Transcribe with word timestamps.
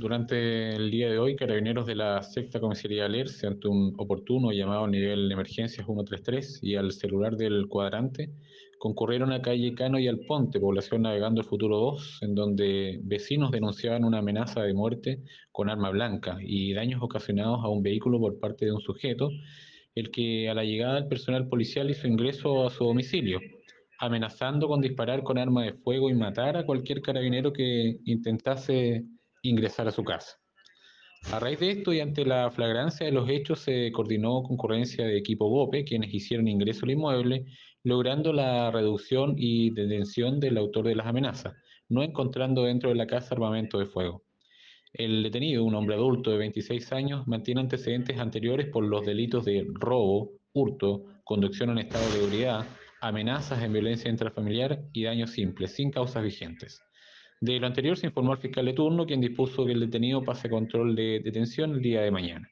Durante 0.00 0.70
el 0.70 0.90
día 0.90 1.10
de 1.10 1.18
hoy, 1.18 1.36
carabineros 1.36 1.84
de 1.84 1.94
la 1.94 2.22
sexta 2.22 2.58
comisaría 2.58 3.04
Alerce, 3.04 3.46
ante 3.46 3.68
un 3.68 3.92
oportuno 3.98 4.50
llamado 4.50 4.84
a 4.84 4.88
nivel 4.88 5.28
de 5.28 5.34
emergencias 5.34 5.84
133 5.84 6.60
y 6.62 6.76
al 6.76 6.92
celular 6.92 7.36
del 7.36 7.68
cuadrante, 7.68 8.30
concurrieron 8.78 9.30
a 9.30 9.42
calle 9.42 9.74
Cano 9.74 9.98
y 9.98 10.08
al 10.08 10.20
Ponte, 10.20 10.58
población 10.58 11.02
navegando 11.02 11.42
el 11.42 11.46
futuro 11.46 11.76
2, 11.76 12.20
en 12.22 12.34
donde 12.34 12.98
vecinos 13.02 13.50
denunciaban 13.50 14.04
una 14.04 14.20
amenaza 14.20 14.62
de 14.62 14.72
muerte 14.72 15.22
con 15.52 15.68
arma 15.68 15.90
blanca 15.90 16.38
y 16.40 16.72
daños 16.72 17.02
ocasionados 17.02 17.62
a 17.62 17.68
un 17.68 17.82
vehículo 17.82 18.18
por 18.18 18.40
parte 18.40 18.64
de 18.64 18.72
un 18.72 18.80
sujeto, 18.80 19.28
el 19.94 20.10
que 20.10 20.48
a 20.48 20.54
la 20.54 20.64
llegada 20.64 20.94
del 20.94 21.08
personal 21.08 21.46
policial 21.46 21.90
hizo 21.90 22.08
ingreso 22.08 22.66
a 22.66 22.70
su 22.70 22.84
domicilio, 22.84 23.38
amenazando 23.98 24.66
con 24.66 24.80
disparar 24.80 25.22
con 25.22 25.36
arma 25.36 25.64
de 25.64 25.74
fuego 25.74 26.08
y 26.08 26.14
matar 26.14 26.56
a 26.56 26.64
cualquier 26.64 27.02
carabinero 27.02 27.52
que 27.52 27.98
intentase 28.06 29.04
ingresar 29.42 29.88
a 29.88 29.92
su 29.92 30.04
casa. 30.04 30.38
A 31.32 31.38
raíz 31.38 31.60
de 31.60 31.70
esto 31.70 31.92
y 31.92 32.00
ante 32.00 32.24
la 32.24 32.50
flagrancia 32.50 33.06
de 33.06 33.12
los 33.12 33.28
hechos 33.28 33.60
se 33.60 33.92
coordinó 33.92 34.42
concurrencia 34.42 35.04
de 35.04 35.18
equipo 35.18 35.48
BOPE, 35.48 35.84
quienes 35.84 36.12
hicieron 36.12 36.48
ingreso 36.48 36.86
al 36.86 36.92
inmueble, 36.92 37.44
logrando 37.84 38.32
la 38.32 38.70
reducción 38.70 39.34
y 39.36 39.70
detención 39.70 40.40
del 40.40 40.56
autor 40.56 40.86
de 40.86 40.96
las 40.96 41.06
amenazas, 41.06 41.54
no 41.88 42.02
encontrando 42.02 42.64
dentro 42.64 42.88
de 42.88 42.96
la 42.96 43.06
casa 43.06 43.34
armamento 43.34 43.78
de 43.78 43.86
fuego. 43.86 44.24
El 44.92 45.22
detenido, 45.22 45.64
un 45.64 45.74
hombre 45.74 45.94
adulto 45.94 46.30
de 46.30 46.38
26 46.38 46.92
años, 46.92 47.26
mantiene 47.28 47.60
antecedentes 47.60 48.18
anteriores 48.18 48.66
por 48.66 48.84
los 48.84 49.06
delitos 49.06 49.44
de 49.44 49.64
robo, 49.74 50.32
hurto, 50.52 51.04
conducción 51.22 51.70
en 51.70 51.78
estado 51.78 52.10
de 52.12 52.24
ebriedad, 52.24 52.66
amenazas 53.00 53.62
en 53.62 53.72
violencia 53.72 54.10
intrafamiliar 54.10 54.82
y 54.92 55.04
daños 55.04 55.30
simples, 55.30 55.74
sin 55.76 55.90
causas 55.90 56.24
vigentes. 56.24 56.82
De 57.40 57.58
lo 57.58 57.66
anterior 57.66 57.96
se 57.96 58.06
informó 58.06 58.32
al 58.32 58.38
fiscal 58.38 58.66
de 58.66 58.74
turno, 58.74 59.06
quien 59.06 59.20
dispuso 59.20 59.64
que 59.64 59.72
el 59.72 59.80
detenido 59.80 60.22
pase 60.22 60.50
control 60.50 60.94
de 60.94 61.20
detención 61.24 61.72
el 61.72 61.80
día 61.80 62.02
de 62.02 62.10
mañana. 62.10 62.50